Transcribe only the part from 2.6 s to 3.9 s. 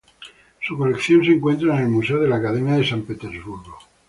de San Petersburgo.